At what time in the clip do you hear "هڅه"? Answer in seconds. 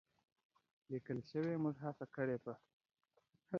1.85-2.05